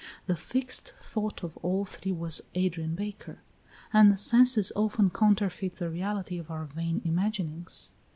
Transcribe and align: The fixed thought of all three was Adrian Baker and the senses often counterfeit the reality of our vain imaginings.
The 0.25 0.35
fixed 0.35 0.93
thought 0.97 1.43
of 1.43 1.57
all 1.57 1.85
three 1.85 2.11
was 2.11 2.41
Adrian 2.55 2.95
Baker 2.95 3.43
and 3.93 4.11
the 4.11 4.17
senses 4.17 4.71
often 4.75 5.11
counterfeit 5.11 5.75
the 5.75 5.91
reality 5.91 6.39
of 6.39 6.49
our 6.49 6.65
vain 6.65 7.03
imaginings. 7.05 7.91